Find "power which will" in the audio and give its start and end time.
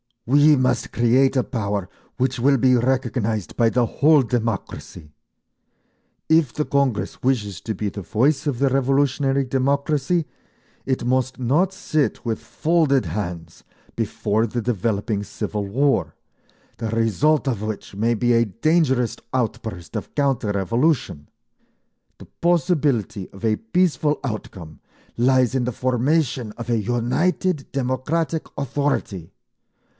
1.43-2.57